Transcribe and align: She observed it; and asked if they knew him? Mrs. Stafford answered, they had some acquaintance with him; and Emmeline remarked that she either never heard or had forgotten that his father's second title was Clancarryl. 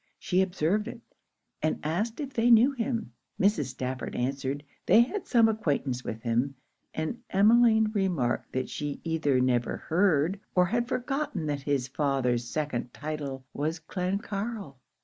She 0.17 0.41
observed 0.41 0.87
it; 0.87 1.01
and 1.61 1.79
asked 1.83 2.19
if 2.19 2.33
they 2.33 2.49
knew 2.49 2.71
him? 2.71 3.13
Mrs. 3.39 3.65
Stafford 3.65 4.15
answered, 4.15 4.63
they 4.87 5.01
had 5.01 5.27
some 5.27 5.47
acquaintance 5.47 6.03
with 6.03 6.23
him; 6.23 6.55
and 6.91 7.21
Emmeline 7.29 7.91
remarked 7.93 8.51
that 8.53 8.67
she 8.67 8.99
either 9.03 9.39
never 9.39 9.77
heard 9.77 10.39
or 10.55 10.65
had 10.65 10.87
forgotten 10.87 11.45
that 11.45 11.61
his 11.61 11.87
father's 11.87 12.49
second 12.49 12.95
title 12.95 13.45
was 13.53 13.77
Clancarryl. 13.79 14.77